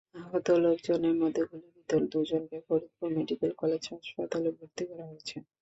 [0.21, 5.35] আহত লোকজনের মধ্যে গুলিবিদ্ধ দুজনকে ফরিদপুর মেডিকেল কলেজ হাসপাতালে ভর্তি করা হয়েছে।